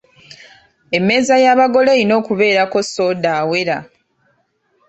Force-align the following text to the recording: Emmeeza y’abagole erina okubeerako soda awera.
Emmeeza 0.97 1.35
y’abagole 1.43 1.89
erina 1.93 2.13
okubeerako 2.21 2.77
soda 2.93 3.29
awera. 3.41 3.77